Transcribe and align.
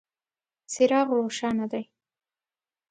څراغ 0.71 1.07
روښانه 1.17 1.65
دی. 1.71 1.83